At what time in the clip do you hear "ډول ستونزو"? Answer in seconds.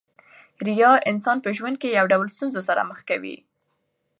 2.13-2.61